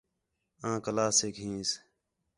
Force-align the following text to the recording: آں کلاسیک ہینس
آں 0.69 0.77
کلاسیک 0.85 1.35
ہینس 1.43 1.69